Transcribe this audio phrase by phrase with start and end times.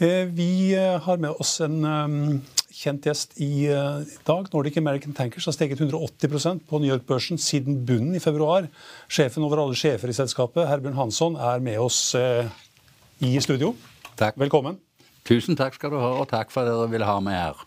[0.00, 2.38] Eh, Vi eh, har med oss en um,
[2.72, 4.46] kjent gjest i eh, dag.
[4.48, 8.70] Nordic American Tankers har steget 180% på New York-børsen siden bunnen i februar.
[9.12, 13.74] Sjefen over alle sjefer i selskapet, Herbjørn Hansson, er med oss i studio.
[14.16, 14.40] Takk.
[14.40, 14.80] Velkommen.
[15.28, 17.60] Tusen takk skal du ha, og takk for at dere ville ha meg her.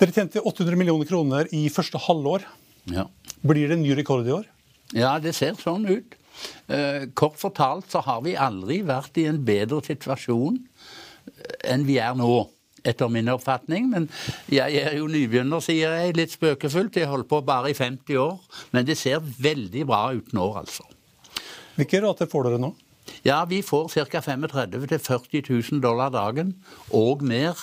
[0.00, 2.48] Dere tjente 800 millioner kroner i første halvår.
[2.88, 3.04] Ja.
[3.44, 4.48] Blir det en ny rekord i år?
[4.96, 6.16] ja, det ser sånn ut.
[7.18, 10.62] Kort fortalt så har vi aldri vært i en bedre situasjon
[11.64, 12.50] enn vi er nå.
[12.84, 13.86] Etter min oppfatning.
[13.88, 14.10] Men
[14.52, 16.98] jeg er jo nybegynner, sier jeg litt spøkefullt.
[17.00, 18.36] Jeg holdt på bare i 50 år.
[18.76, 20.84] Men det ser veldig bra ut nå, altså.
[21.78, 22.74] Hvilke rater får dere nå?
[23.24, 24.20] Ja, vi får ca.
[24.20, 26.54] 35 000-40 000 dollar dagen,
[26.92, 27.56] og mer.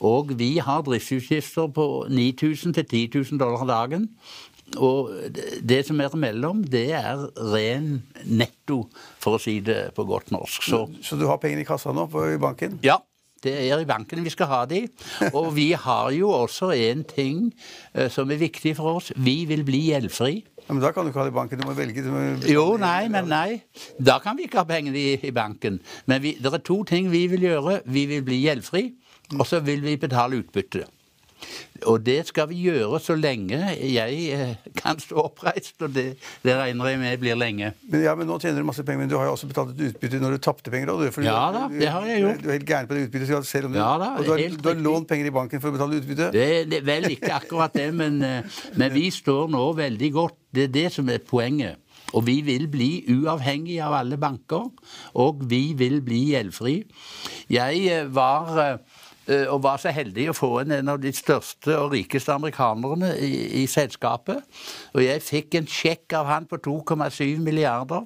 [0.00, 4.08] Og vi har driftsutgifter på 9000 10 000 dollar dagen.
[4.76, 5.10] Og
[5.62, 8.84] det som er imellom, det er ren netto,
[9.22, 10.62] for å si det på godt norsk.
[10.66, 12.78] Så Så du har pengene i kassa nå på, i banken?
[12.82, 12.98] ja,
[13.44, 14.86] det er i banken vi skal ha de.
[15.36, 17.52] Og vi har jo også en ting
[17.92, 19.12] eh, som er viktig for oss.
[19.16, 20.38] Vi vil bli gjeldfri.
[20.64, 21.60] Ja, men da kan du ikke ha det i banken.
[21.60, 22.00] Du må velge.
[22.00, 23.60] Du må Jo, nei, men nei.
[24.00, 25.76] Da kan vi ikke ha pengene i, i banken.
[26.08, 27.82] Men vi, det er to ting vi vil gjøre.
[27.84, 28.86] Vi vil bli gjeldfri,
[29.36, 30.86] og så vil vi betale utbytte.
[31.90, 36.04] Og det skal vi gjøre så lenge jeg eh, kan stå oppreist, og det,
[36.44, 37.72] det regner jeg med blir lenge.
[37.90, 39.90] Men, ja, men nå tjener du masse penger, men du har jo også betalt et
[39.90, 40.94] utbytte når du tapte penger.
[40.94, 42.42] òg, du, Ja da, det har jeg gjort.
[42.42, 43.50] Du er helt gæren på det utbyttet.
[43.50, 45.72] Selv om du, Ja da, og du har, du har lånt penger i banken for
[45.72, 46.30] å betale utbytte.
[46.34, 50.38] Det, det vel ikke akkurat det, men, eh, men vi står nå veldig godt.
[50.54, 51.80] Det er det som er poenget.
[52.14, 54.68] Og vi vil bli uavhengig av alle banker,
[55.18, 56.76] og vi vil bli gjeldfri.
[57.52, 58.78] Jeg eh, var
[59.26, 63.62] og var så heldig å få en, en av de største og rikeste amerikanerne i,
[63.62, 64.44] i selskapet.
[64.92, 68.04] Og jeg fikk en sjekk av han på 2,7 milliarder.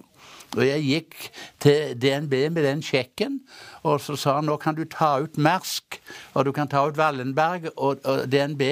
[0.56, 1.16] Og jeg gikk
[1.60, 3.40] til DNB med den sjekken,
[3.84, 5.98] og så sa han nå kan du ta ut Mersk,
[6.32, 8.64] og du kan ta ut Wallenberg og, og DNB.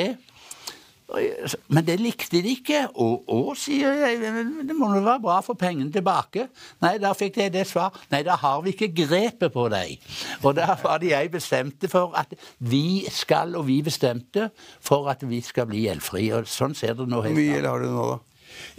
[1.71, 2.81] Men det likte de ikke.
[2.99, 4.19] Og, og sier jeg,
[4.67, 6.49] det må jo være bra å få pengene tilbake.
[6.83, 7.94] Nei, da fikk jeg det svar.
[8.12, 10.00] Nei, da har vi ikke grepet på deg.
[10.43, 14.50] Og da var det jeg bestemte for at vi skal, og vi bestemte
[14.83, 16.27] for at vi skal bli gjeldfri.
[16.37, 18.19] Og sånn ser det nå Hvor mye gjeld har du nå, da?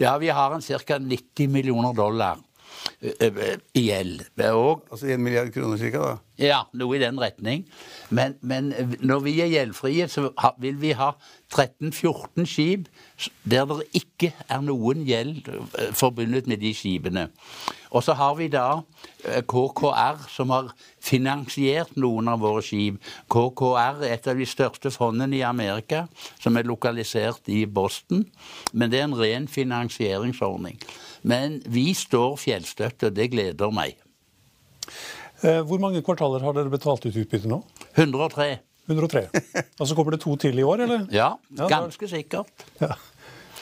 [0.02, 0.98] Ja, vi har en ca.
[0.98, 2.44] 90 millioner dollar
[3.00, 4.26] i gjeld.
[4.52, 6.27] Og Altså 1 milliard kroner cirka, da?
[6.38, 7.66] Ja, noe i den retning.
[8.10, 10.28] Men, men når vi er gjeldfrie, så
[10.62, 11.12] vil vi ha
[11.54, 12.88] 13-14 skip
[13.48, 17.28] der det ikke er noen gjeld eh, forbundet med de skipene.
[17.90, 18.82] Og så har vi da
[19.24, 20.70] eh, KKR, som har
[21.02, 23.00] finansiert noen av våre skip.
[23.32, 26.04] KKR er et av de største fondene i Amerika,
[26.38, 28.26] som er lokalisert i Boston.
[28.72, 30.78] Men det er en ren finansieringsordning.
[31.22, 33.96] Men vi står fjellstøtt, og det gleder meg.
[35.42, 37.60] Eh, Hvor mange kvartaler har dere betalt ut utbytte nå?
[37.96, 38.58] 103.
[38.88, 39.26] 103.
[39.78, 41.06] Og så kommer det to til i år, eller?
[41.12, 41.34] Ja,
[41.68, 42.50] ganske sikkert.
[42.80, 42.94] Ja.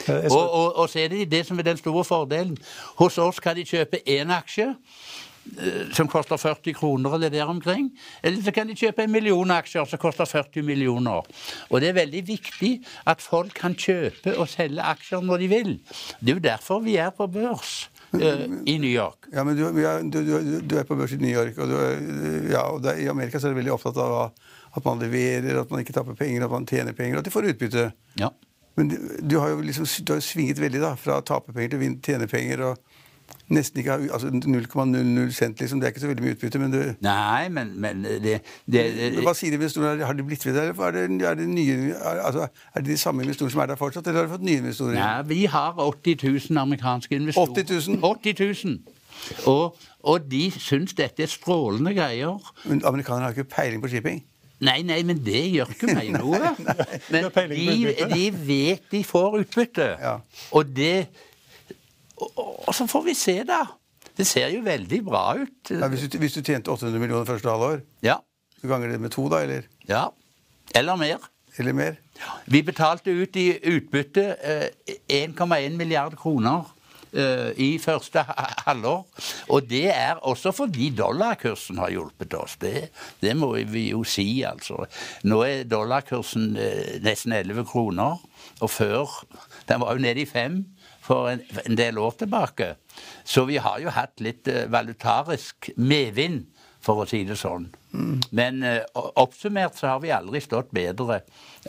[0.07, 2.57] Eh, Og, og, og så er det det som er den store fordelen.
[2.99, 7.89] Hos oss kan de kjøpe én aksje eh, som koster 40 kroner eller der omkring.
[8.23, 11.25] Eller så kan de kjøpe en million aksjer som koster 40 millioner.
[11.69, 12.71] Og det er veldig viktig
[13.05, 15.73] at folk kan kjøpe og selge aksjer når de vil.
[16.21, 19.27] Det er jo derfor vi er på børs i New York.
[19.33, 22.63] Ja, men du, du, du, du er på børs i New York, og, du ja,
[22.71, 24.17] og det, i Amerika så er du veldig opptatt av
[24.77, 27.33] at man leverer, at man ikke tapper penger, at man tjener penger, og at de
[27.33, 27.87] får utbytte.
[28.21, 28.31] Ja.
[28.77, 31.93] Men du, har jo liksom har svinget veldig da, fra å tape penger til å
[32.05, 32.63] tjene penger.
[32.69, 32.96] og
[33.53, 35.79] nesten ikke har, altså 0,00 cent, liksom.
[35.79, 39.23] Det er ikke så veldig mye utbytte, men du Nei, men, men det, det, det
[39.23, 40.05] Hva sier investorene?
[40.05, 40.71] Har de blitt ved der?
[40.71, 43.71] eller Er det, er, det nye, er, altså, er det de samme investorene som er
[43.71, 44.97] der fortsatt, eller har de fått nye investorer?
[44.99, 47.63] Nei, vi har 80 000 amerikanske investorer.
[47.63, 47.99] 80 000?
[48.03, 48.79] 80 000.
[49.49, 52.51] Og, og de syns dette er strålende greier.
[52.65, 54.25] Men amerikanerne har ikke peiling på shipping.
[54.57, 56.39] Nei, nei, men det gjør ikke meg noe.
[57.13, 57.43] Men nei.
[57.51, 59.85] Men de, de vet de får utbytte.
[60.01, 60.15] Ja.
[60.57, 61.07] Og det
[62.17, 63.61] og, så får vi se, da.
[64.17, 65.69] Det ser jo veldig bra ut.
[65.69, 68.15] Ja, hvis, du, hvis du tjente 800 millioner første halvår, Ja.
[68.61, 70.07] så ganger det med to, da, eller, ja.
[70.75, 71.17] Eller mer.
[71.57, 71.95] eller mer?
[72.49, 76.65] Vi betalte ut i utbytte eh, 1,1 milliard kroner
[77.13, 78.23] eh, i første
[78.65, 79.05] halvår.
[79.53, 82.57] Og det er også fordi dollarkursen har hjulpet oss.
[82.61, 82.89] Det,
[83.21, 84.85] det må vi jo si, altså.
[85.29, 88.17] Nå er dollarkursen eh, nesten 11 kroner,
[88.61, 89.05] og før
[89.69, 90.63] Den var jo nede i fem
[91.07, 92.73] for en, en del år tilbake.
[93.23, 96.45] Så vi har jo hatt litt eh, valutarisk medvind,
[96.83, 97.65] for å si det sånn.
[98.35, 101.21] Men eh, oppsummert så har vi aldri stått bedre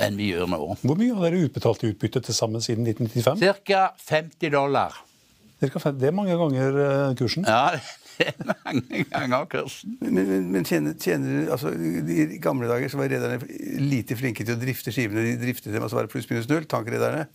[0.05, 0.61] enn vi gjør nå.
[0.83, 3.63] Hvor mye har dere utbetalt i utbytte til sammen siden 1995?
[3.67, 3.87] Ca.
[4.11, 4.99] 50 dollar.
[5.59, 7.47] Cirka Det er mange ganger eh, kursen.
[7.49, 7.79] Ja,
[8.19, 9.97] det er mange ganger kursen.
[10.05, 13.41] Men, men, men tjener, tjener altså, I gamle dager så var rederne
[13.83, 15.25] lite flinke til å drifte skivene.
[15.27, 17.27] De driftet dem, altså var det pluss minus null, tankrederne.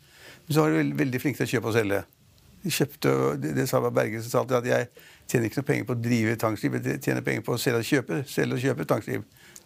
[0.48, 2.02] Men så var de veldig, flinke til å kjøpe og selge.
[2.64, 3.14] De kjøpte,
[3.44, 4.90] det, det sa Berge sa alltid at jeg
[5.32, 7.90] tjener ikke noe penger på å drive tankskip, jeg tjener penger på å selge og
[7.90, 9.26] kjøpe, selge og kjøpe tankskip.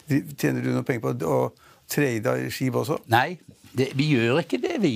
[0.10, 1.40] Tjener du noe penger på å
[1.92, 3.00] trade skip også?
[3.12, 3.38] Nei,
[3.78, 4.94] det, vi gjør ikke det, vi.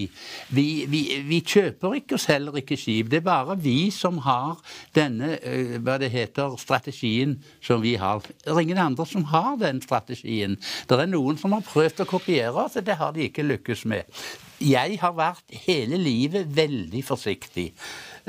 [0.49, 1.01] Vi, vi.
[1.27, 3.11] vi kjøper ikke og selger ikke skip.
[3.11, 4.61] Det er bare vi som har
[4.97, 8.23] denne eh, hva det heter, strategien som vi har.
[8.25, 10.57] Det er ingen andre som har den strategien.
[10.89, 13.85] Det er noen som har prøvd å kopiere oss, og det har de ikke lykkes
[13.91, 14.21] med.
[14.61, 17.71] Jeg har vært hele livet veldig forsiktig.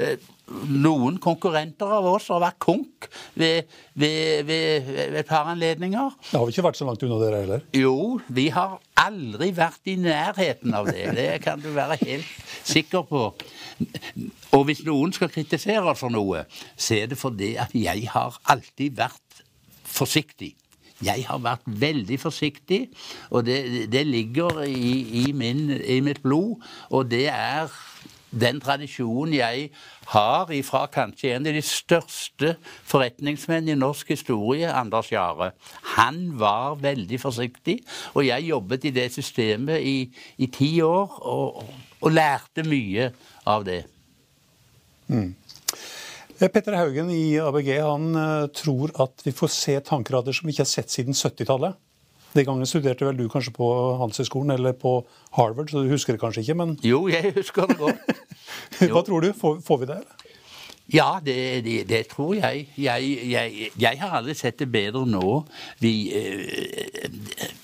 [0.01, 0.17] Eh,
[0.53, 3.07] Noen konkurrenter av oss har vært konk
[3.39, 6.17] ved, ved, ved, ved et par anledninger.
[6.27, 7.63] Det har vel ikke vært så langt unna dere heller?
[7.77, 7.95] Jo,
[8.27, 11.11] vi har aldri vært i nærheten av det.
[11.17, 12.29] Det kan du være helt
[12.65, 13.25] sikker på.
[14.53, 16.45] Og hvis noen skal kritisere for noe,
[16.77, 19.45] så er det fordi at jeg har alltid vært
[19.89, 20.55] forsiktig.
[21.03, 22.85] Jeg har vært veldig forsiktig,
[23.35, 24.93] og det, det ligger i,
[25.25, 26.63] i, min, i mitt blod.
[26.95, 27.73] Og det er
[28.32, 29.69] den tradisjonen jeg
[30.12, 32.55] har ifra kanskje en av de største
[32.88, 35.52] forretningsmenn i norsk historie, Anders Jahre.
[35.96, 37.79] Han var veldig forsiktig,
[38.17, 39.96] og jeg jobbet i det systemet i,
[40.38, 41.62] i ti år og,
[42.00, 43.12] og lærte mye
[43.49, 43.82] av det.
[45.12, 45.32] Mm.
[46.43, 50.64] Petter Haugen i ABG han eh, tror at vi får se tankerader som vi ikke
[50.64, 51.76] har sett siden 70-tallet.
[52.32, 53.69] Den gangen studerte vel du kanskje på
[54.00, 55.02] Handelshøyskolen eller på
[55.37, 58.12] Harvard, så du husker det kanskje ikke, men Jo, jeg husker det godt.
[58.93, 59.32] hva tror du?
[59.37, 60.00] Får, får vi det?
[60.00, 60.23] eller?
[60.93, 62.67] Ja, det, det, det tror jeg.
[62.76, 63.69] Jeg, jeg.
[63.81, 65.44] jeg har aldri sett det bedre nå.
[65.81, 67.06] Vi, eh,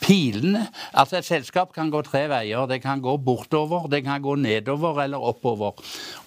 [0.00, 0.62] pilene
[0.92, 2.64] Altså, et selskap kan gå tre veier.
[2.70, 5.76] Det kan gå bortover, det kan gå nedover eller oppover.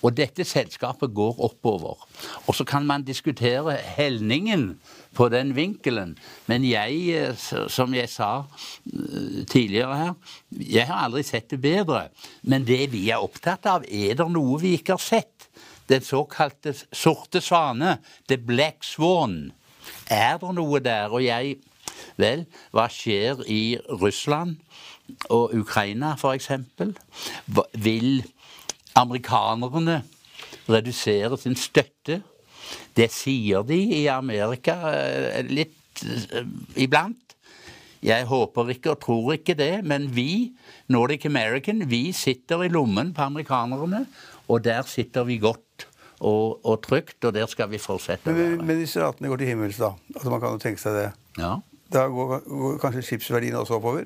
[0.03, 1.97] Og dette selskapet går oppover.
[2.45, 4.75] Og så kan man diskutere helningen
[5.15, 6.15] på den vinkelen.
[6.47, 10.13] Men jeg, eh, som jeg sa eh, tidligere her,
[10.51, 12.07] jeg har aldri sett det bedre.
[12.43, 15.49] Men det vi er opptatt av, er det noe vi ikke har sett?
[15.91, 17.97] Den såkalte sorte svane,
[18.27, 19.51] the black swan.
[20.07, 21.11] Er det noe der?
[21.11, 21.59] Og jeg
[22.19, 24.57] Vel, hva skjer i Russland
[25.33, 26.51] og Ukraina, f.eks.?
[27.83, 28.23] Vil
[28.97, 30.01] amerikanerne
[30.69, 32.21] redusere sin støtte?
[32.97, 36.47] Det sier de i Amerika eh, litt eh,
[36.81, 37.35] iblant.
[38.01, 40.51] Jeg håper ikke og tror ikke det, men vi,
[40.89, 44.07] Nordic American, vi sitter i lommen på amerikanerne,
[44.49, 45.85] og der sitter vi godt
[46.21, 49.77] og, og trygt, og der skal vi fortsette Men, men hvis ratene går til himmels,
[49.81, 51.05] da altså Man kan jo tenke seg det.
[51.41, 51.55] Ja.
[51.93, 54.05] Da går, går kanskje skipsverdien også oppover?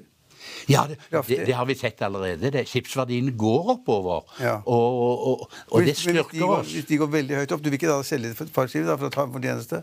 [0.69, 2.51] Ja, det, det, det har vi sett allerede.
[2.51, 2.65] Det.
[2.69, 4.23] Skipsverdien går oppover.
[4.41, 4.55] Ja.
[4.65, 6.71] Og, og, og, og det styrker hvis de går, oss.
[6.73, 9.09] Hvis de går veldig høyt opp, du vil ikke da selge et par skip for
[9.09, 9.81] å ta en fortjeneste?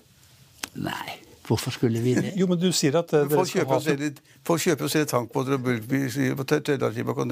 [0.83, 2.33] Nei, hvorfor skulle vi det?
[2.41, 5.59] Jo, men du sier at eh, Folk kjøper, ha selger, folk kjøper og selger tankbåter
[5.59, 7.23] og bulkbiler og tredjelandsskip og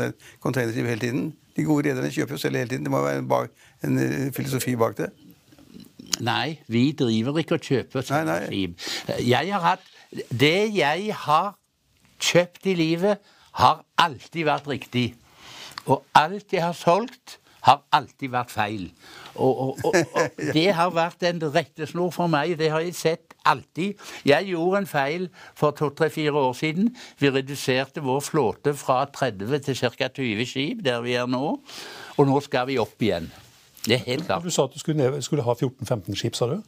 [0.44, 1.26] containerskip hele tiden.
[1.56, 2.86] De gode rederne kjøper og selger hele tiden.
[2.88, 3.54] Det må være en, bak,
[3.86, 5.10] en eh, filosofi bak det.
[6.26, 8.40] Nei, vi driver ikke og kjøper Nei, nei.
[8.50, 8.90] skip.
[9.24, 9.86] Jeg har hatt
[10.28, 11.54] Det jeg har
[12.20, 13.20] kjøpt i livet,
[13.58, 15.10] har alltid vært riktig.
[15.88, 18.86] Og alt jeg har solgt, har alltid vært feil.
[19.34, 22.56] Og, og, og, og det har vært en rettesnor for meg.
[22.60, 24.00] Det har jeg sett alltid.
[24.26, 26.90] Jeg gjorde en feil for to-tre-fire år siden.
[27.20, 30.08] Vi reduserte vår flåte fra 30 til ca.
[30.08, 31.58] 20 skip, der vi er nå.
[32.16, 33.30] Og nå skal vi opp igjen.
[33.84, 34.44] Det er helt klart.
[34.44, 36.60] Du sa at du skulle, skulle ha 14-15 skip, sa du?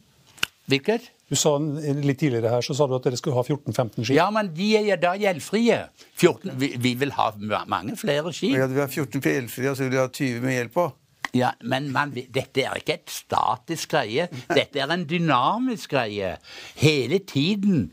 [0.71, 1.09] Hvilket?
[1.31, 4.15] Du sa Litt tidligere her så sa du at dere skulle ha 14-15 skip.
[4.15, 5.79] Ja, men de er da gjeldfrie.
[6.19, 7.31] 14, vi, vi vil ha
[7.67, 8.53] mange flere skip.
[8.53, 10.87] Vi vi har 14 gjeldfrie, og så vil vi ha 20 med gjeld på.
[11.33, 14.27] Ja, men man, dette er ikke et statisk greie.
[14.53, 16.35] Dette er en dynamisk greie.
[16.77, 17.87] Hele tiden.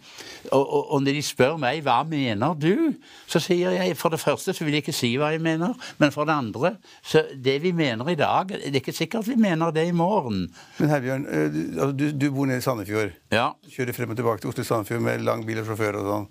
[0.51, 2.93] Og, og, og, når de spør meg hva mener du,
[3.31, 5.73] så sier jeg for det første så vil jeg ikke si hva jeg mener.
[6.03, 9.39] Men for det andre så det vi mener i dag, det er ikke sikkert vi
[9.41, 10.51] mener det i morgen.
[10.77, 13.17] Men Herbjørn, eh, altså, du, du bor nede i Sandefjord.
[13.33, 13.55] Ja.
[13.73, 16.29] Kjører frem og tilbake til Oslo-Sandefjord med lang bil og sjåfør og sånn.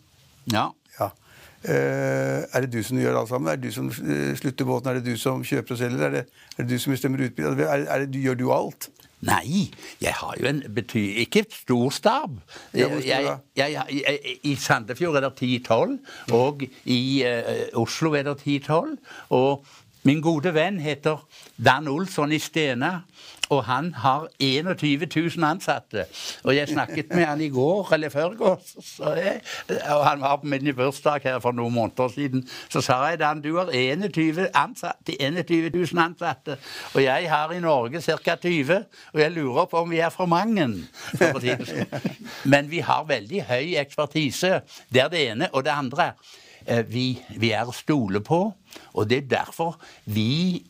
[0.54, 0.70] Ja.
[1.60, 3.52] Uh, er det du som gjør alt sammen?
[3.52, 4.90] Er det du som uh, slutter båten?
[4.90, 6.06] Er det du som kjøper og selger?
[6.06, 6.24] Er det,
[6.56, 7.60] er det du som bestemmer utbyttet?
[7.60, 8.88] Det, gjør du alt?
[9.28, 9.66] Nei,
[10.00, 11.02] jeg har jo en bety...
[11.26, 12.38] Ikke stor stab.
[12.72, 15.34] Jeg, jeg, jeg, I Sandefjord er det
[15.68, 15.98] 10-12,
[16.32, 18.96] og i uh, Oslo er det 10-12.
[19.36, 19.66] Og
[20.08, 21.20] min gode venn heter
[21.60, 23.02] Dan Olsson i Stena.
[23.50, 26.06] Og han har 21 000 ansatte.
[26.44, 31.22] Og jeg snakket med han i går eller førgårs, og han var på min bursdag
[31.24, 32.44] her for noen måneder siden.
[32.70, 36.58] Så sa jeg Dan, du har 21, ansatte, 21 000 ansatte,
[36.94, 38.36] og jeg har i Norge ca.
[38.36, 38.84] 20.
[39.14, 40.68] Og jeg lurer på om vi er for mange.
[41.18, 41.88] For sånn.
[42.46, 44.62] Men vi har veldig høy ekspertise.
[44.94, 45.50] Det er det ene.
[45.54, 46.12] Og det andre
[46.90, 48.40] vi, vi er å stole på,
[48.94, 50.62] og det er derfor vi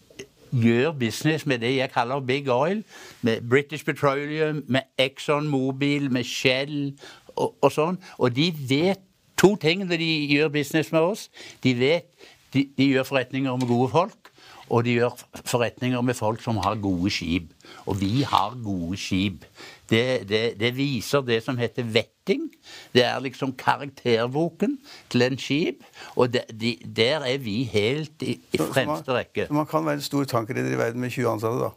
[0.52, 2.84] gjør business med det jeg kaller big oil,
[3.22, 6.94] med British Petroleum, med Exxon Mobil, med Shell
[7.36, 8.00] og, og sånn.
[8.18, 9.02] Og de vet
[9.40, 11.30] to ting når de gjør business med oss.
[11.64, 12.10] De vet
[12.54, 14.32] de, de gjør forretninger med gode folk.
[14.70, 17.50] Og de gjør forretninger med folk som har gode skip.
[17.90, 19.46] Og vi har gode skip.
[19.90, 21.88] Det, det, det viser det som heter
[22.30, 22.50] vetting.
[22.94, 24.78] Det er liksom karakterboken
[25.10, 25.84] til en skip.
[26.16, 29.48] Og de, de, der er vi helt i, i fremste rekke.
[29.48, 31.70] Så man kan være en stor tankreder i verden med 20 ansatte, da?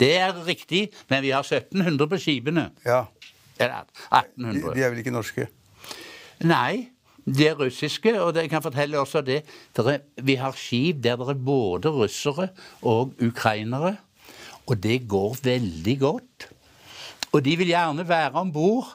[0.00, 2.70] Det er riktig, men vi har 1700 på skipene.
[2.84, 3.04] Ja.
[3.58, 4.74] Eller 1800.
[4.74, 5.48] De, de er vel ikke norske?
[6.44, 6.88] Nei.
[7.26, 9.40] De er russiske, og jeg kan fortelle også det.
[9.78, 12.48] Er, vi har skip der det er både russere
[12.82, 13.96] og ukrainere.
[14.66, 16.48] Og det går veldig godt.
[17.32, 18.94] Og de vil gjerne være om bord.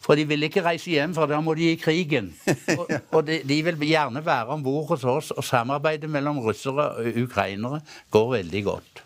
[0.00, 2.32] For de vil ikke reise hjem, for da må de i krigen.
[2.78, 6.88] Og, og de, de, vil gjerne være om bord hos oss, og samarbeidet mellom russere
[6.96, 9.04] og ukrainere går veldig godt.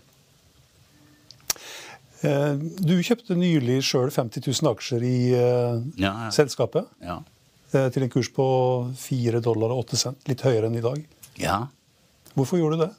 [2.25, 6.31] Du kjøpte nylig sjøl 50 000 aksjer i uh, ja, ja.
[6.33, 6.89] selskapet.
[7.05, 7.19] Ja.
[7.75, 8.47] Til en kurs på
[8.97, 10.21] 4 dollar og 8 cent.
[10.31, 11.01] Litt høyere enn i dag.
[11.41, 11.59] Ja.
[12.37, 12.93] Hvorfor gjorde du det?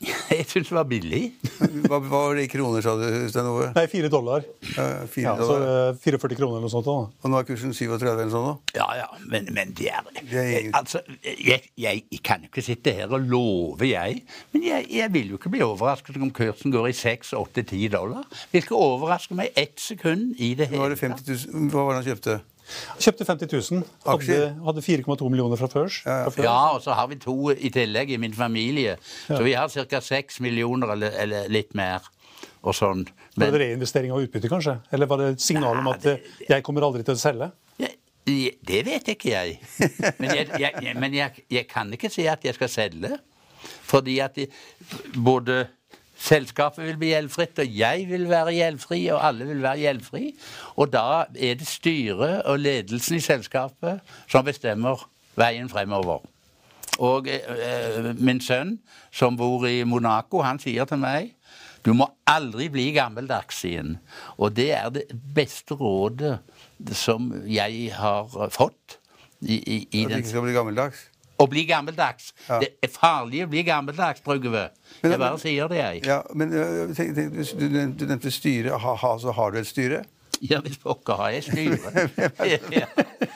[0.30, 1.20] Jeg syns det var billig.
[1.60, 3.66] hva, hva, var det i kroner, sa du, Stein Ove?
[3.76, 4.46] Nei, fire dollar.
[4.72, 5.64] Ja, fire ja, dollar.
[5.98, 6.88] Så 44 kroner eller noe sånt.
[6.88, 6.94] Da.
[7.20, 8.46] Og nå er kursen 37 eller sånn?
[8.48, 8.78] da?
[8.78, 10.76] Ja, ja, men, men det er, det er ingen...
[10.78, 14.22] Altså, jeg, jeg, jeg, kan jo ikke sitte her og love, jeg.
[14.54, 17.92] Men jeg, jeg vil jo ikke bli overrasket om kursen går i 6, 8, 10
[17.92, 18.24] dollar.
[18.54, 21.28] Vil ikke overraske meg ett sekund i det hele tatt.
[21.28, 22.40] Hva var det han kjøpte?
[23.00, 23.84] Kjøpte 50 000.
[24.06, 25.90] Hadde, hadde 4,2 millioner fra før.
[26.04, 26.44] Ja, ja.
[26.44, 28.96] ja, og så har vi to i tillegg i min familie.
[29.28, 29.36] Ja.
[29.36, 30.02] Så vi har ca.
[30.04, 32.06] 6 millioner eller, eller, litt mer.
[32.60, 33.06] Og sånn.
[33.36, 34.76] Men, var det reinvestering av utbytte, kanskje?
[34.92, 37.50] Eller var det et signal om at det, jeg kommer aldri til å selge?
[38.30, 39.56] Det vet ikke jeg.
[40.20, 43.16] Men, jeg, jeg, men jeg, kan ikke si at jeg skal selge.
[43.90, 44.46] Fordi at de,
[45.16, 45.64] både
[46.20, 50.26] Selskapet vil bli gjeldfritt, og jeg vil være gjeldfri, og alle vil være gjeldfri.
[50.76, 55.06] Og da er det styret og ledelsen i selskapet som bestemmer
[55.40, 56.20] veien fremover.
[57.00, 58.76] Og eh, min sønn,
[59.12, 61.32] som bor i Monaco, han sier til meg
[61.80, 63.94] du må aldri bli gammeldags igjen.
[64.36, 66.36] Og det er det beste rådet
[66.96, 68.98] som jeg har fått.
[69.40, 71.06] I, i, i At du ikke skal bli gammeldags?
[71.40, 72.34] Å bli gammeldags.
[72.48, 72.60] Ja.
[72.60, 74.68] Det er farlig å bli gammeldags, Brugve.
[75.00, 76.02] Jeg bare sier det, jeg.
[76.08, 78.76] Ja, men uh, tenk, tenk, du, du, nevnte styre.
[78.80, 80.04] Ha, ha, så har du et styre?
[80.40, 82.08] Ja, hvis pokker har jeg styre.
[82.52, 82.56] ja,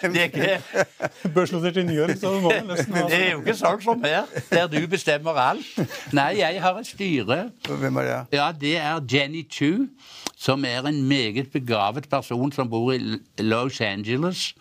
[0.03, 3.57] det er ikke Børsnotert i New så må det nesten ha Det er jo ikke
[3.59, 5.69] sånn som her, der du bestemmer alt.
[6.17, 7.39] Nei, jeg har et styre.
[7.69, 8.17] Hvem er det?
[8.39, 9.91] Ja, Det er Jenny Chu,
[10.37, 14.55] som er en meget begavet person som bor i Los Angeles.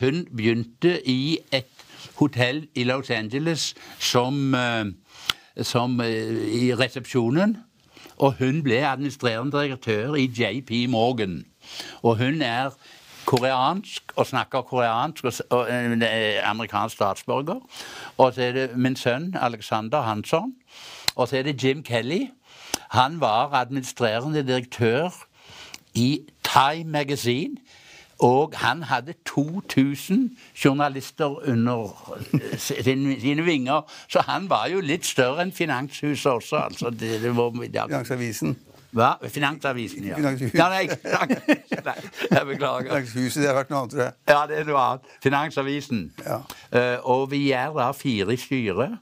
[0.00, 1.71] Hun begynte i et
[2.22, 4.84] hotell i Los Angeles som, eh,
[5.62, 7.56] som eh, i resepsjonen.
[8.22, 11.44] Og hun ble administrerende direktør i JP Morgan.
[12.02, 12.70] Og hun er
[13.26, 17.60] koreansk og snakker koreansk og, og eh, amerikansk statsborger.
[18.18, 20.54] Og så er det min sønn Alexander Hansson.
[21.16, 22.26] Og så er det Jim Kelly.
[22.90, 25.10] Han var administrerende direktør
[25.94, 27.56] i Time Magazine
[28.22, 30.30] og han hadde 2000
[30.64, 33.92] journalister under eh, sine, sine vinger.
[34.08, 36.56] Så han var jo litt større enn Finanshuset også.
[36.56, 36.90] altså.
[36.90, 37.86] Det, det var, ja.
[37.86, 38.56] Finansavisen?
[38.92, 39.14] Hva?
[39.28, 40.16] Finansavisen, ja.
[40.16, 40.54] Finanshuset.
[40.54, 40.86] Ja, nei,
[41.88, 41.96] nei,
[42.30, 42.92] jeg beklager.
[42.92, 44.16] Finanshuset, det har vært noe annet, tror jeg.
[44.28, 45.14] Ja, det er noe annet.
[45.24, 46.02] Finansavisen.
[46.22, 46.42] Ja.
[46.70, 48.98] Uh, og vi er da fire i styret.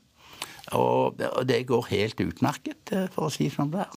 [0.70, 4.00] Og, og det går helt utmerket, for å si som det er.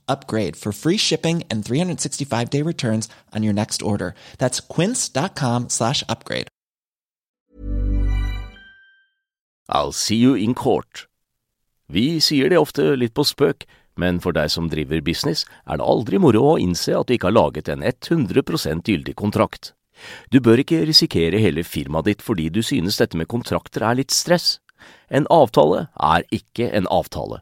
[0.11, 4.13] upgrade for free shipping and 365 day returns on your next order.
[4.37, 6.47] That's quince.com slash upgrade.
[9.69, 11.07] I'll see you in court.
[11.87, 13.65] Vi sier det ofte litt på spøk,
[13.99, 17.29] men for deg som driver business, er det aldri moro å innse at du ikke
[17.29, 19.73] har laget en 100% gyldig kontrakt.
[20.31, 24.15] Du bør ikke risikere hele firmaet ditt fordi du synes dette med kontrakter er litt
[24.15, 24.59] stress.
[25.11, 27.41] En avtale er ikke en avtale.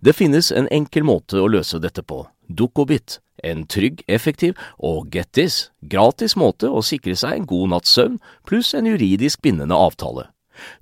[0.00, 5.32] Det finnes en enkel måte å løse dette på, Dukkobit, en trygg, effektiv og get
[5.32, 10.28] this, gratis måte å sikre seg en god natts søvn pluss en juridisk bindende avtale.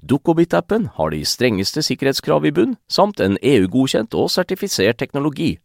[0.06, 5.56] Dukkobit-appen har de strengeste sikkerhetskrav i bunn, samt en EU-godkjent og sertifisert teknologi.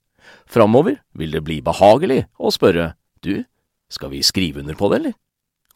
[0.50, 3.44] Framover vil det bli behagelig å spørre du,
[3.90, 5.18] skal vi skrive under på det, eller?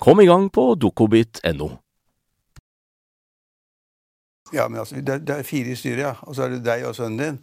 [0.01, 1.69] Kom i gang på dukkobit.no.
[4.53, 6.13] Ja, men altså, det, det er fire i styret, ja.
[6.27, 7.39] Og så er det deg og sønnen din.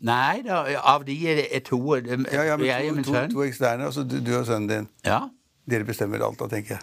[0.00, 3.30] Nei da, av de er, er to Ja, ja, men Jeg to, min to, sønn.
[3.32, 4.88] to eksterne, altså du, du og sønnen din.
[5.06, 5.20] Ja.
[5.70, 6.82] Dere bestemmer alt da, tenker jeg.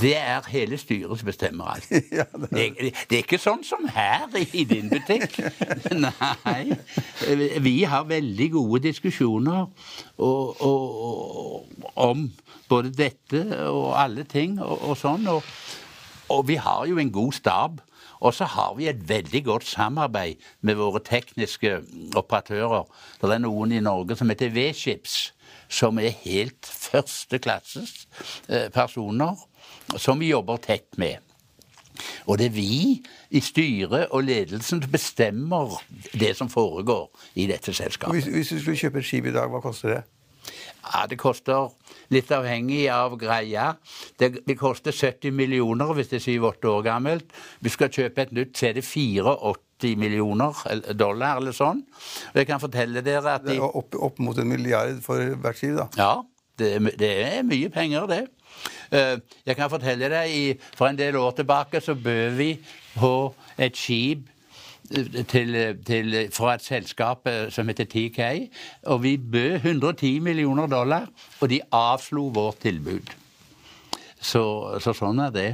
[0.00, 1.90] Det er hele styret som bestemmer alt.
[2.18, 2.72] Ja, det er.
[2.80, 5.36] Det, det er ikke sånn som her i din butikk.
[6.06, 6.74] Nei.
[7.62, 9.66] Vi har veldig gode diskusjoner
[10.16, 12.30] og, og, og, om
[12.68, 15.28] både dette og alle ting og, sånn.
[15.30, 15.44] Og,
[16.32, 17.82] og vi har jo en god stab.
[18.20, 21.80] Og så har vi et veldig godt samarbeid med våre tekniske
[22.16, 22.86] operatører.
[23.20, 25.32] Det er noen i Norge som heter V-Chips,
[25.68, 28.06] som er helt førsteklasses
[28.48, 29.38] eh, personer
[29.98, 31.20] som vi jobber tett med.
[32.26, 35.76] Og det er vi i styret og ledelsen som bestemmer
[36.12, 38.16] det som foregår i dette selskapet.
[38.16, 40.02] Hvis, hvis du skulle kjøpe et skip i dag, hva koster det?
[40.84, 41.70] Ja, Det koster
[42.12, 43.70] litt avhengig av greia.
[44.20, 47.32] Det, det koster 70 millioner hvis det er 7-8 år gammelt.
[47.64, 50.60] Vi skal kjøpe et nytt, så er det 84 millioner
[50.94, 51.82] dollar eller sånn.
[52.32, 55.34] Og jeg kan fortelle dere at Det de, er opp, opp mot en milliard for
[55.40, 55.88] hvert skiv, da.
[55.98, 56.12] Ja,
[56.60, 58.22] det, det er mye penger, det.
[58.94, 59.16] Eh,
[59.48, 62.52] Jeg kan fortelle deg, for en del år tilbake så bød vi
[62.94, 63.10] på
[63.58, 64.28] et skip
[64.84, 68.20] til, til, fra et selskap eh, som heter TK,
[68.92, 71.08] og vi bød 110 millioner dollar,
[71.40, 73.14] og de avslo vårt tilbud.
[74.24, 74.44] Så,
[74.80, 75.48] så sånn er det.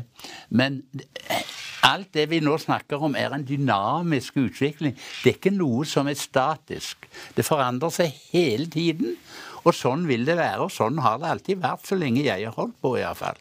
[0.55, 0.83] Men
[1.27, 1.47] eh,
[1.87, 4.97] alt det vi nå snakker om, er en dynamisk utvikling.
[5.23, 7.09] Det er ikke noe som er statisk.
[7.37, 9.17] Det forandrer seg hele tiden.
[9.61, 12.57] Og sånn vil det være, og sånn har det alltid vært så lenge jeg har
[12.57, 13.39] holdt på, iallfall.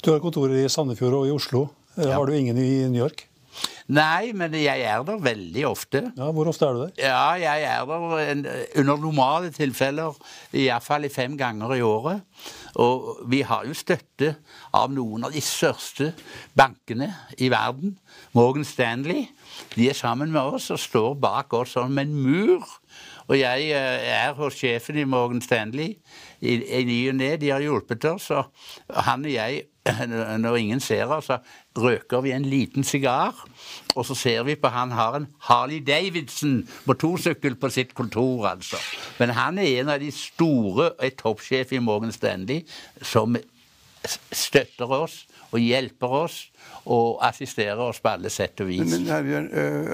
[0.00, 1.66] Du har kontorer i Sandefjord og i Oslo.
[1.98, 2.16] Ja.
[2.16, 3.26] Har du ingen i New York?
[3.94, 6.00] Nei, men jeg er der veldig ofte.
[6.16, 6.92] Ja, Hvor ofte er du der?
[6.98, 8.46] Ja, jeg er der en,
[8.80, 10.16] under normale tilfeller
[10.52, 12.22] iallfall fem ganger i året.
[12.80, 14.34] Og vi har jo støtte
[14.74, 16.12] av noen av de største
[16.56, 17.98] bankene i verden.
[18.32, 19.28] Morgan Stanley.
[19.76, 22.64] De er sammen med oss og står bak oss som en mur.
[23.28, 25.94] Og jeg eh, er hos sjefen i Morgan Stanley
[26.40, 27.30] i, i ny og ne.
[27.40, 28.30] De har hjulpet oss.
[28.34, 28.50] Og
[29.06, 29.62] han og jeg,
[30.38, 31.38] når ingen ser oss, så
[31.76, 33.36] røker vi en liten sigar.
[33.94, 38.80] Og så ser vi på han har en Harley Davidson motorsykkel på sitt kontor, altså.
[39.18, 42.64] Men han er en av de store, er toppsjef i Morgan Stanley,
[43.02, 43.36] som
[44.32, 46.40] støtter oss og hjelper oss
[46.84, 48.84] og assisterer oss på alle sett og vis.
[48.84, 49.84] Men, men Herbjørn, øh,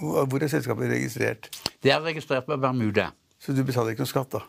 [0.00, 1.48] øh, hvor er selskapet registrert?
[1.82, 3.10] Det er registrert på Bermuda.
[3.40, 4.44] Så du betaler ikke noe skatt, da?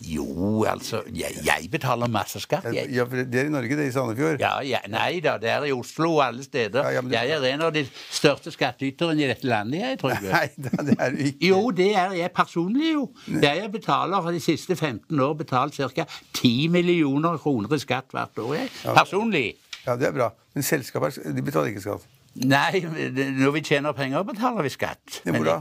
[0.00, 2.64] Jo, altså Jeg, jeg betaler masse skatt.
[2.72, 4.38] Jeg, Ja, for det er i Norge, det er i Sandefjord.
[4.40, 6.82] ja, ja, nei da, det er i Oslo og alle steder.
[6.84, 10.30] Ja, ja, det- Jeg er en av de største skattyterne i dette landet, jeg, Trygve.
[10.36, 11.46] Nei, det er du ikke.
[11.50, 13.10] Jo, det er jeg personlig, jo.
[13.42, 16.06] Jeg betaler har de siste 15 år betalt ca.
[16.34, 18.54] 10 millioner kroner i skatt hvert år.
[18.54, 18.70] Jeg.
[18.96, 19.54] Personlig.
[19.86, 20.30] Ja, det er bra.
[20.54, 22.08] Men selskapet de betaler ikke skatt.
[22.36, 25.20] Nei, når vi tjener penger, betaler vi skatt.
[25.26, 25.58] Ja, hvor da?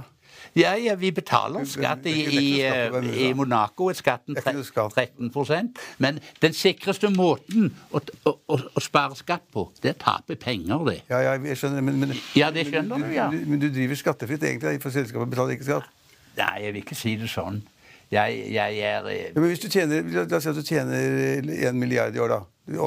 [0.57, 2.43] Ja, ja, vi betaler skatt i, i,
[2.91, 3.89] på i Monaco.
[3.91, 4.97] er skatten Det er ikke noe skatt.
[4.97, 10.85] 13% Men den sikreste måten å, å, å, spare skatt på, det er tape penger,
[10.89, 10.99] det.
[11.11, 13.29] Ja, ja, jeg skjønner, men, men, Ja, det skjønner du, ja.
[13.33, 15.91] du, men du driver skattefritt egentlig, for selskapet betaler ikke skatt.
[16.39, 17.61] Nei, jeg vil ikke si det sånn.
[18.09, 21.43] Jeg, jeg er eh, Ja, men hvis du tjener, La oss si at du tjener
[21.45, 22.39] 1 milliard i år, da.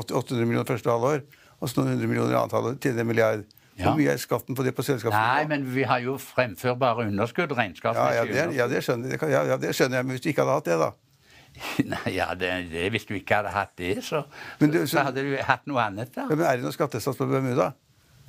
[0.03, 1.23] 800 millioner første halvår.
[1.63, 2.79] Og så noen hundre millioner i annet halvår.
[2.83, 3.45] Tjener en milliard.
[3.85, 5.17] Hvor mye er skatten på det på selskapet?
[5.19, 7.53] Nei, men vi har jo fremførbare underskudd.
[7.59, 10.07] Regnskap ja, ja, det, ja, det skjønner, det ja, det skjønner jeg.
[10.09, 10.91] Men hvis du ikke hadde hatt det, da?
[11.93, 14.23] Nei, ja, det, det, Hvis du ikke hadde hatt det, så,
[14.61, 16.25] du, så, så- hadde du hatt noe annet, da.
[16.31, 17.73] Men Er det noen skattesats på Bermuda?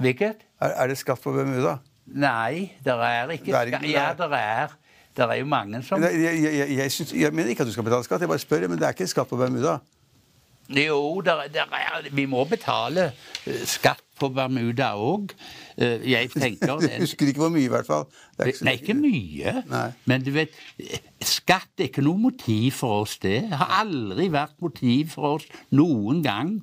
[0.03, 0.41] Hvilket?
[0.59, 1.77] Er, er det skatt på Bermuda?
[2.19, 4.73] Nei, det er ikke Det ikke- Ja, det er.
[5.15, 7.73] Det er jo mange som Nei, jeg, jeg, jeg, syns- jeg mener ikke at du
[7.75, 8.67] skal betale skatt, jeg bare spør.
[8.67, 9.77] Men det er ikke skatt på Bermuda.
[10.73, 13.09] Jo, der, der er, vi må betale
[13.45, 15.35] eh, skatt på Bermuda òg.
[15.77, 18.07] Jeg tenker Du husker ikke hvor mye, i hvert fall.
[18.37, 19.55] Det er ikke Nei, ikke mye.
[19.69, 19.87] Nei.
[20.09, 20.55] Men du vet,
[21.23, 23.41] skatt er ikke noe motiv for oss, det.
[23.49, 26.55] Det har aldri vært motiv for oss noen gang.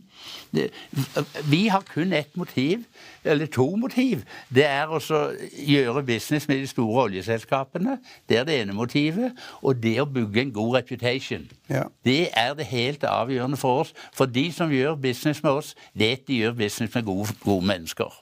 [1.50, 2.84] Vi har kun ett motiv,
[3.24, 4.24] eller to motiv.
[4.54, 7.98] Det er å gjøre business med de store oljeselskapene.
[8.28, 9.36] Det er det ene motivet.
[9.62, 11.46] Og det å bygge en god reputation.
[11.70, 11.84] Ja.
[12.04, 13.94] Det er det helt avgjørende for oss.
[14.16, 18.18] For de som gjør business med oss, vet de gjør business med gode, gode mennesker.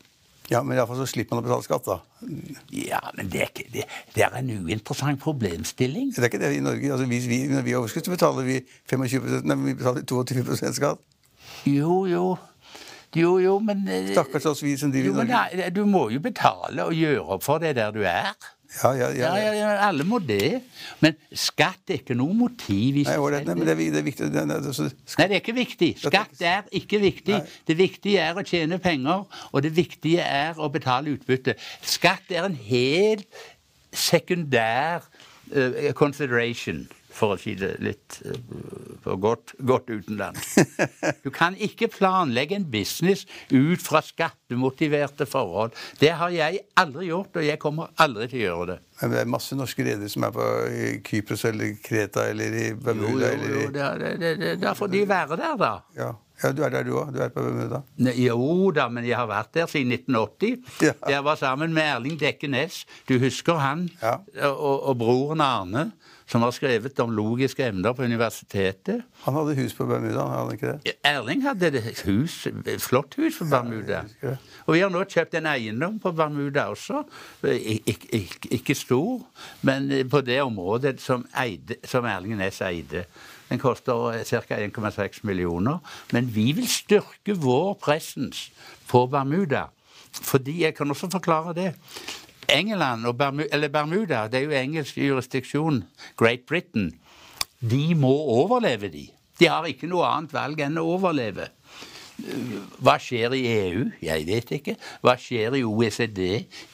[0.48, 1.98] Ja, men iallfall så slipper man å betale skatt, da.
[2.72, 3.82] Ja, men det er, ikke, det,
[4.14, 6.14] det er en uinteressant problemstilling.
[6.16, 6.88] Det er ikke det i Norge.
[6.94, 8.54] Altså, vi, vi, når vi har overskudd, så betaler vi
[8.88, 11.04] 25% nei, vi betaler 22% skatt.
[11.68, 12.22] Jo, jo.
[13.16, 15.60] Jo, jo, men eh, Stakkars oss vi som driver i men Norge.
[15.60, 18.32] nei, Du må jo betale og gjøre opp for det der du er.
[18.68, 19.68] Ja, ja, Ja, ja.
[19.88, 20.60] Alle må det.
[21.00, 23.46] Men skatt er ikke noe motiv i Nei, seg selv.
[23.48, 24.26] nei, det er, viktig.
[24.28, 25.88] det det, det altså, Nei, det er ikke viktig.
[26.02, 27.38] Skatt er ikke viktig.
[27.66, 31.56] Det viktige er å tjene penger, og det viktige er å betale utbytte.
[31.80, 33.24] Skatt er en helt
[33.96, 35.06] sekundær
[35.56, 36.84] uh, consideration,
[37.18, 38.20] for å si det litt
[39.04, 40.54] for godt, godt utenlands.
[41.24, 45.74] Du kan ikke planlegge en business ut fra skattemotiverte forhold.
[46.00, 48.78] Det har jeg aldri gjort, og jeg kommer aldri til å gjøre det.
[49.00, 50.46] Men det er masse norske redere som er på
[51.06, 54.72] Kypros eller Kreta eller i Bermuda jo, eller jo, i det, det, det, det, da
[54.78, 55.70] får de være der, da.
[55.98, 56.08] ja.
[56.42, 57.12] ja, du er der du òg.
[57.14, 57.82] Du er på Bermuda.
[58.02, 60.58] Ne, Jo da, men jeg har vært der siden 1980.
[60.88, 60.94] Ja.
[61.14, 62.82] Jeg var sammen med Erling Dekke Næss.
[63.08, 63.88] Du husker han?
[64.02, 64.18] Ja.
[64.50, 65.90] Og, og broren Arne,
[66.28, 69.00] som har skrevet om logiske emner på universitetet.
[69.24, 70.94] Han hadde hus på Bermuda, han hadde ikke det?
[71.08, 74.02] Erling hadde et hus, et flott hus på Bermuda.
[74.22, 74.34] Ja.
[74.66, 77.02] Og vi har nå kjøpt en eiendom på Bermuda også.
[77.48, 79.24] Ik ik ikke stor,
[79.62, 83.06] men på det området som, eide, som Erling Næss eide.
[83.48, 84.60] Den koster ca.
[84.60, 85.78] 1,6 millioner.
[86.12, 88.50] Men vi vil styrke vår presens
[88.88, 89.70] på Bermuda.
[90.12, 91.74] Fordi jeg kan også forklare det.
[92.48, 95.84] England og Bermuda, eller Bermuda, det er jo engelsk jurisdiksjon,
[96.16, 96.92] Great Britain,
[97.60, 99.08] de må overleve, de.
[99.38, 101.48] De har ikke noe annet valg enn å overleve.
[102.82, 103.84] Hva skjer i EU?
[104.02, 104.74] Jeg vet ikke.
[105.06, 106.22] Hva skjer i OECD?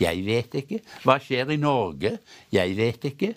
[0.01, 0.81] Jeg vet ikke.
[1.05, 2.15] Hva skjer i Norge?
[2.53, 3.35] Jeg vet ikke.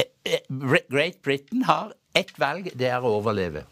[0.00, 0.46] Eh, eh,
[0.88, 3.66] Great Britain har ett valg, det er å overleve.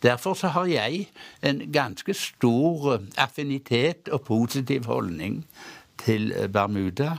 [0.00, 1.10] Derfor så har jeg
[1.44, 5.42] en ganske stor eh, affinitet og positiv holdning
[6.00, 7.18] til eh, Bermuda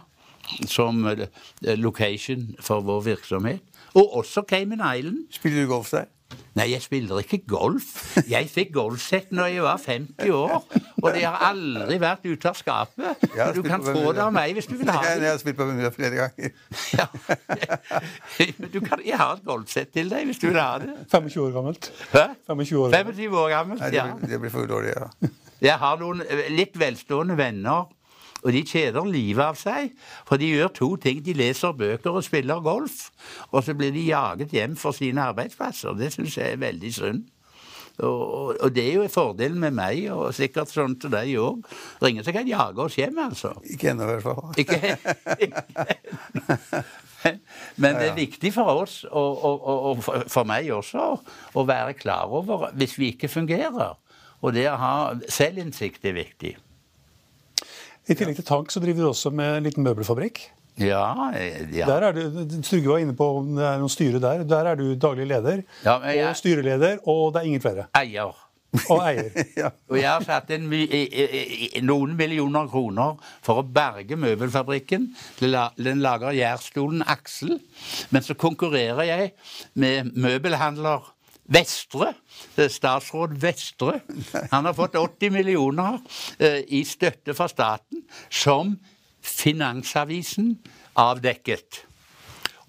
[0.68, 1.28] som eh,
[1.78, 3.62] location for vår virksomhet.
[3.94, 5.26] Og også Cayman Island.
[5.36, 6.10] Spiller du golf der?
[6.56, 7.90] Nei, jeg spiller ikke golf.
[8.32, 10.54] Jeg fikk golfsett når jeg var 50 år,
[11.04, 13.26] og det har aldri vært ute av skapet.
[13.56, 15.18] Du kan få det av meg hvis du vil ha det.
[15.26, 16.56] jeg har spilt på Bermuda flere ganger.
[17.02, 17.08] Ja.
[18.88, 20.96] Kan, jeg har et golfsett til deg hvis du vil ha det.
[21.12, 21.92] 25 år gammelt.
[22.14, 22.26] Hæ?
[22.48, 23.16] 25 år gammelt.
[23.22, 24.08] 25 år gammelt, Nei, det, ja.
[24.16, 25.32] blir, det blir for dårlig, ja.
[25.62, 27.92] Jeg har noen eh, litt velstående venner,
[28.41, 29.91] og de kjeder livet av seg.
[30.27, 31.21] For de gjør to ting.
[31.25, 33.10] De leser bøker og spiller golf.
[33.51, 35.93] Og så blir de jaget hjem for sine arbeidsplasser.
[35.99, 37.30] Det syns jeg er veldig synd.
[38.01, 41.67] Og, og, og det er jo fordelen med meg, og sikkert sånn til deg òg.
[42.01, 43.51] Ringer så kan jage oss hjem, altså.
[43.67, 44.43] Ikke ennå, i hvert fall.
[44.62, 44.80] Ikke
[47.77, 51.12] Men det er viktig for oss, og, og, for meg også,
[51.54, 53.99] å være klar over hvis vi ikke fungerer.
[54.41, 54.95] Og det å ha
[55.30, 56.56] selvinnsikt er viktig.
[58.10, 60.40] I tillegg til tank så driver du også med en liten møbelfabrikk.
[60.82, 61.86] Ja, eh, ja.
[61.86, 62.22] Der er du,
[62.66, 64.46] Trygve var inne på om det er noen styre der.
[64.48, 67.86] Der er du daglig leder Ja, men jeg- og styreleder, og det er ingen flere.
[67.94, 68.32] eier.
[68.90, 69.30] Og eier.
[69.58, 69.70] Ja.
[69.92, 74.16] Og jeg har satt en, my- i- i- i- noen millioner kroner for å berge
[74.16, 75.10] møbelfabrikken.
[75.42, 77.60] Den lager Jærstolen Aksel.
[78.10, 79.34] Men så konkurrerer jeg
[79.76, 81.04] med møbelhandler
[81.52, 82.14] Vestre.
[82.58, 84.00] Er Statsråd Vestre.
[84.52, 86.00] Han har fått 80 millioner
[86.40, 88.78] eh, i støtte fra staten, som
[89.22, 90.56] Finansavisen
[90.96, 91.84] avdekket.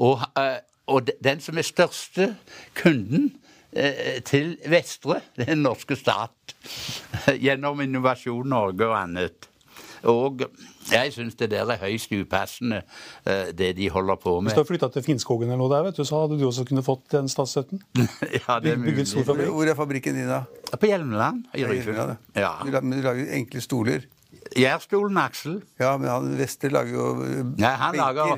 [0.03, 2.33] Og, eh, og den som er største
[2.75, 3.31] kunden
[3.73, 6.57] eh, til Vestre, det er den norske stat.
[7.45, 9.49] Gjennom Innovasjon Norge og annet.
[10.11, 10.43] Og
[10.93, 12.83] jeg syns det der er høyst upassende,
[13.27, 14.51] eh, det de holder på med.
[14.51, 16.67] Hvis du hadde flytta til Finnskogen eller noe der, vet du, så hadde du også
[16.69, 17.83] kunnet fått den statsstøtten.
[18.41, 19.07] ja, det er mulig.
[19.13, 20.45] Hvor er fabrikken din, da?
[20.73, 22.17] På Hjelmeland i Ja, Ryfylke.
[22.39, 22.57] Ja.
[22.81, 24.09] Men du lager enkle stoler.
[24.57, 25.61] Gjærstolen Aksel.
[25.81, 27.05] Ja, men han vester lager jo
[27.57, 28.35] Nei, han lager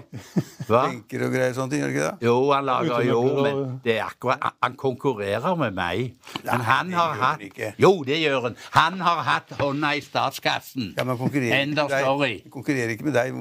[0.69, 0.83] Hva?
[0.89, 2.27] benker og greier sånne ting, gjør det ikke det?
[2.29, 6.15] Jo, han lager jo, men det er akkurat, han- konkurrerer med meg.
[6.45, 7.73] Men han det har gjør hatt ikke.
[7.79, 8.57] Jo, det gjør han.
[8.79, 10.95] Han har hatt hånda i statskassen.
[10.97, 12.05] Ja, men han konkurrerer End ikke of med deg.
[12.05, 12.33] story.
[12.43, 13.33] Han konkurrerer ikke med deg.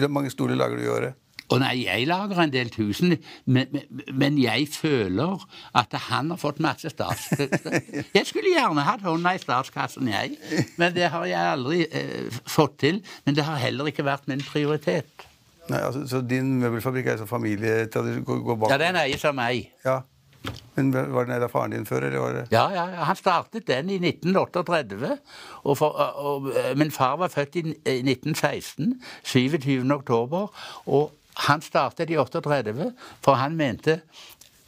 [0.00, 1.18] Hvor mange stoler lager du i året?
[1.52, 3.10] Å nei, jeg lager en del tusen,
[3.44, 3.82] men, men,
[4.16, 5.42] men jeg føler
[5.76, 7.82] at han har fått masse statsstøtte.
[8.16, 10.38] Jeg skulle gjerne hatt hånda i statskassen, jeg.
[10.80, 13.02] Men det har jeg aldri eh, fått til.
[13.26, 15.26] Men det har heller ikke vært min prioritet.
[15.70, 18.24] Nei, altså, Så din møbelfabrikk er så familietradisjon?
[18.26, 18.72] Går, går bak?
[18.74, 19.70] Ja, den eies av meg.
[19.84, 20.00] Ja.
[20.74, 23.66] Men var den eid av faren din før, eller var det Ja, ja, han startet
[23.68, 25.18] den i 1938.
[25.62, 29.92] Og, for, og, og min far var født i 1916, 27.
[29.94, 30.48] oktober.
[30.86, 31.12] Og
[31.46, 34.00] han startet i 38, for han mente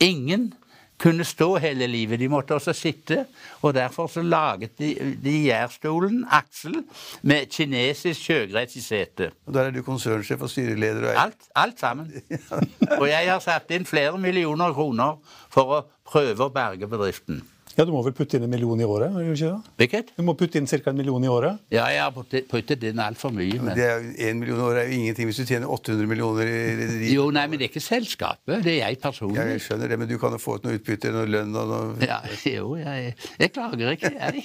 [0.01, 0.53] ingen
[1.01, 2.21] kunne stå hele livet.
[2.21, 3.25] De måtte også sitte.
[3.63, 6.77] Og derfor så laget de, de Jærstolen, Aksel,
[7.23, 9.33] med kinesisk sjøgress i setet.
[9.47, 11.21] Og Der er du konsernsjef og styreleder og eier.
[11.27, 12.13] Alt, alt sammen.
[13.01, 15.19] Og jeg har satt inn flere millioner kroner
[15.53, 17.43] for å prøve å berge bedriften.
[17.75, 19.11] Ja, Du må vel putte inn en million i året?
[19.11, 19.73] gjør du ikke det?
[19.81, 20.11] Hvilket?
[20.17, 20.79] Du må putte inn ca.
[20.91, 21.59] en million i året?
[21.75, 23.59] Ja, jeg har puttet- inn altfor mye.
[23.61, 23.75] Men...
[23.75, 26.61] Det er En million i året er jo ingenting hvis du tjener 800 millioner i
[26.79, 27.13] rederi.
[27.15, 28.63] Jo, nei, men det er ikke selskapet.
[28.63, 29.41] Det er jeg personlig.
[29.41, 31.73] Ja, jeg skjønner det, men du kan jo få ut noe utbytte, noe lønn og
[31.73, 34.45] noe Ja, jo, jeg, jeg klager ikke, jeg.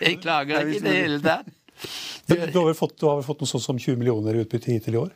[0.00, 1.48] Jeg klager ikke i det hele tatt.
[2.26, 4.44] Du, du, har vel fått, du har vel fått noe sånt som 20 millioner i
[4.44, 5.14] utbytte hittil i år?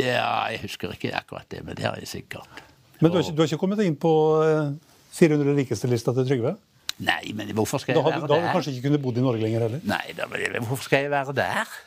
[0.00, 2.62] Ja, jeg husker ikke akkurat det, men det har jeg sikkert.
[3.00, 4.12] Men du har ikke, du har ikke kommet inn på
[4.44, 4.72] eh,
[5.16, 6.54] 400 rikeste-lista til Trygve?
[7.02, 9.24] Nei, men hvorfor skal jeg da, være da hadde du kanskje ikke kunnet bodd i
[9.24, 9.80] Norge lenger heller?
[9.88, 11.72] Nei, da, men hvorfor skal jeg være der?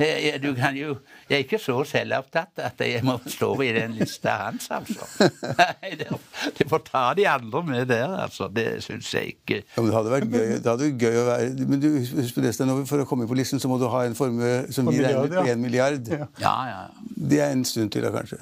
[0.00, 0.94] Jeg, jeg, du kan jo,
[1.28, 5.28] jeg er ikke så selvopptatt at jeg må stå i den lista hans, altså.
[5.58, 6.08] Nei, det,
[6.56, 8.48] det får ta de andre med der, altså.
[8.54, 9.60] Det syns jeg ikke.
[9.62, 12.38] Ja, men Det hadde vært gøy, det hadde vært gøy å være Men du, husk
[12.38, 14.54] på det, Sten, For å komme inn på listen så må du ha en formue
[14.72, 15.58] som En deg regner milliard, ja.
[15.66, 16.10] milliard.
[16.14, 16.30] Ja.
[16.40, 16.80] Ja, ja.
[17.34, 18.40] Det er en stund til, da, kanskje.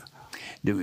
[0.62, 0.74] Du,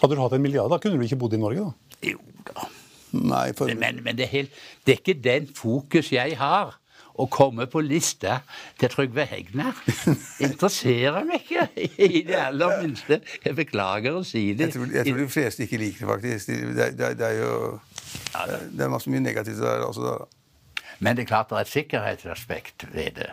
[0.00, 1.90] Hadde du hatt en milliard, da kunne du ikke bodd i Norge, da?
[2.10, 2.20] jo
[2.50, 2.68] da.
[3.12, 3.72] Nei, for...
[3.74, 6.76] Men, men det, er helt, det er ikke den fokus jeg har.
[7.20, 8.38] Å komme på lista
[8.80, 9.76] til Trygve Hegnar
[10.40, 11.66] interesserer meg ikke
[12.06, 13.18] i det aller minste.
[13.44, 14.70] Jeg beklager å si det.
[14.70, 16.52] Jeg tror, jeg tror de fleste ikke liker det, faktisk.
[16.78, 17.52] Det, det, det er jo
[18.72, 20.86] Det er masse mye negativt der også, da.
[21.00, 23.30] Men det er klart det er et sikkerhetsaspekt ved det.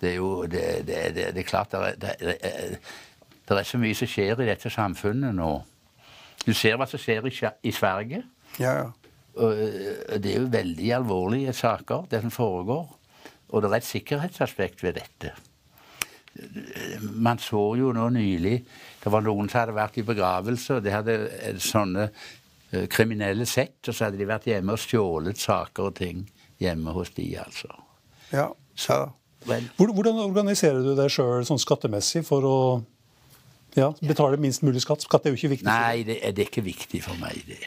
[0.00, 2.78] Det er jo det, det, det, det er klart det, er,
[3.48, 5.50] det er så mye som skjer i dette samfunnet nå.
[6.46, 7.34] Du ser hva som skjer i,
[7.68, 8.22] i Sverige.
[8.60, 8.88] Ja, ja.
[9.36, 12.88] Øh, det er jo veldig alvorlige saker, det som foregår.
[13.50, 15.32] Og det er et sikkerhetsaspekt ved dette.
[17.02, 18.60] Man så jo nå nylig
[19.02, 23.46] Det var noen som hadde vært i begravelse, og det hadde eh, sånne eh, kriminelle
[23.48, 26.22] sett, og så hadde de vært hjemme og stjålet saker og ting
[26.60, 27.72] hjemme hos de, altså.
[28.30, 28.50] ja.
[28.76, 29.08] så.
[29.48, 32.58] Vel, Hvordan organiserer du deg sjøl sånn skattemessig for å
[33.72, 35.00] ja, betale minst mulig skatt?
[35.06, 35.68] Skatt er jo ikke viktig.
[35.70, 37.62] Nei, det er, det er ikke viktig for meg, det.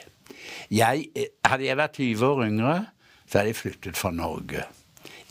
[0.72, 2.78] Jeg, eh, hadde jeg vært 20 år yngre,
[3.28, 4.66] så hadde jeg flyttet fra Norge.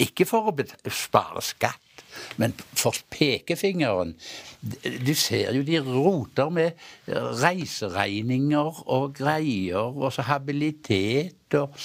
[0.02, 1.78] Ikke for å spare skatt,
[2.40, 4.14] men for pekefingeren.
[5.06, 11.76] Du ser jo de roter med reiseregninger og greier, og så habilitet og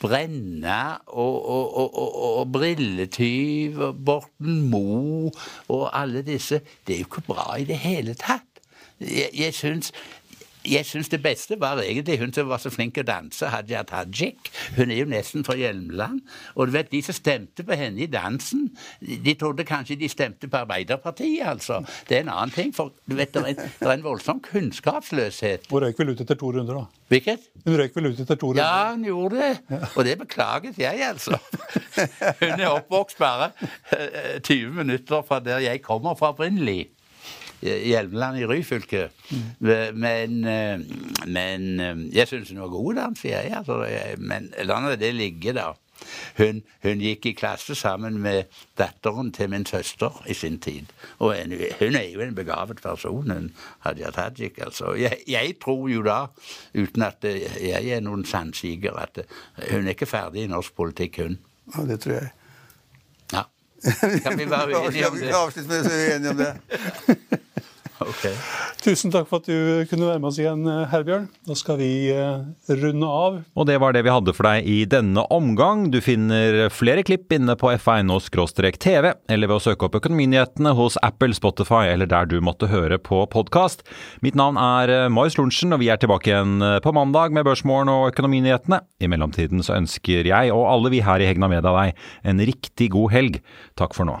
[0.00, 5.32] brenne og, og, og, og brilletyv og Borten Moe
[5.72, 6.60] og alle disse.
[6.86, 8.44] Det er jo ikke bra i det hele tatt.
[9.00, 9.92] Jeg, jeg syns
[10.66, 13.82] jeg syns det beste var egentlig hun som var så flink til å danse, Hadia
[13.86, 14.50] Tajik.
[14.76, 16.22] Hun er jo nesten fra Hjelmeland.
[16.54, 18.68] Og du vet, de som stemte på henne i dansen,
[19.00, 21.82] de trodde kanskje de stemte på Arbeiderpartiet, altså.
[22.08, 25.70] Det er en annen ting, for du vet, det er, er en voldsom kunnskapsløshet.
[25.70, 27.02] Hun røyk vel ut etter to runder, da.
[27.12, 27.46] Hvilket?
[27.64, 28.64] Hun røyk vel ut etter to runder.
[28.64, 29.82] Ja, hun gjorde det.
[29.94, 31.38] Og det beklaget jeg, altså.
[32.42, 33.50] Hun er oppvokst bare
[33.94, 36.90] eh, 20 minutter fra der jeg kommer fra opprinnelig.
[37.66, 39.08] I Hjelmeland i Ryfylke.
[39.60, 40.84] Men, eh,
[41.26, 43.52] men eh, jeg syns hun var god dans, jeg.
[43.56, 43.82] Altså,
[44.18, 45.72] men la det ligge, da.
[46.38, 48.44] Hun, hun gikk i klasse sammen med
[48.78, 50.92] datteren til min søster i sin tid.
[51.18, 53.50] Og en, hun er jo en begavet person, hun
[53.86, 54.58] Hadia Tajik.
[54.62, 54.94] Altså.
[54.94, 56.26] Jeg, jeg tror jo da,
[56.74, 60.76] uten at eh, jeg er noen sannsiger, at eh, hun er ikke ferdig i norsk
[60.76, 61.38] politikk, hun.
[61.76, 62.30] ja, det tror jeg.
[63.32, 63.42] Ja.
[64.22, 65.26] Kan vi være uenige om det?
[65.26, 67.42] kan avslutte med vi enige om det.
[68.04, 68.26] Ok.
[68.84, 71.28] Tusen takk for at du kunne være med oss igjen, eh, Herbjørn.
[71.48, 73.38] Da skal vi eh, runde av.
[73.56, 75.86] Og det var det vi hadde for deg i denne omgang.
[75.94, 81.32] Du finner flere klipp inne på f1.no-tv, eller ved å søke opp Økonominyhetene hos Apple,
[81.36, 83.86] Spotify eller der du måtte høre på podkast.
[84.20, 87.92] Mitt navn er eh, Marius Lorentzen, og vi er tilbake igjen på mandag med Børsmorgen
[87.92, 88.82] og Økonominyhetene.
[89.00, 92.92] I mellomtiden så ønsker jeg og alle vi her i Hegna Media deg en riktig
[92.92, 93.44] god helg.
[93.78, 94.20] Takk for nå.